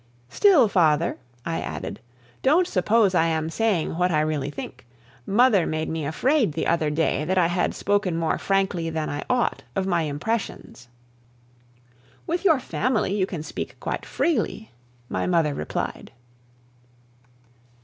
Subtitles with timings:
[0.29, 1.99] "Still, father," I added,
[2.41, 4.87] "don't suppose I am saying what I really think:
[5.27, 9.23] mother made me afraid the other day that I had spoken more frankly than I
[9.29, 10.87] ought of my impressions."
[12.25, 14.71] "With your family you can speak quite freely,"
[15.07, 16.09] my mother replied.